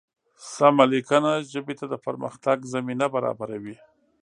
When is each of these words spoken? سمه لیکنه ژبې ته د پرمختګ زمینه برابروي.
سمه 0.55 0.85
لیکنه 0.93 1.31
ژبې 1.51 1.73
ته 1.79 1.85
د 1.89 1.95
پرمختګ 2.05 2.57
زمینه 2.73 3.05
برابروي. 3.15 3.75